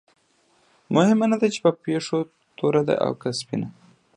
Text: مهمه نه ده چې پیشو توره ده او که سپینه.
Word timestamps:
مهمه 0.95 1.25
نه 1.31 1.37
ده 1.41 1.47
چې 1.53 1.59
پیشو 1.83 2.19
توره 2.57 2.81
ده 2.87 2.95
او 3.05 3.11
که 3.21 3.29
سپینه. 3.39 3.67